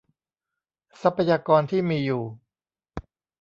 [1.01, 2.23] ทรัพยากรที่มีอยู่